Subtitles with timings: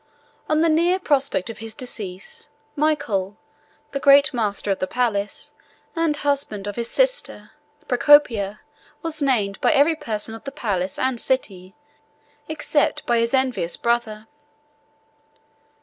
[0.49, 3.37] On the near prospect of his decease, Michael,
[3.91, 5.53] the great master of the palace,
[5.95, 7.51] and the husband of his sister
[7.87, 8.61] Procopia,
[9.03, 11.75] was named by every person of the palace and city,
[12.49, 14.25] except by his envious brother.